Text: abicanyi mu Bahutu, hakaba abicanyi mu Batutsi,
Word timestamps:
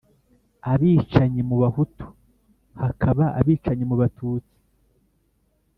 abicanyi 0.71 1.41
mu 1.49 1.55
Bahutu, 1.61 2.05
hakaba 2.81 3.23
abicanyi 3.39 3.83
mu 3.89 3.95
Batutsi, 4.01 4.55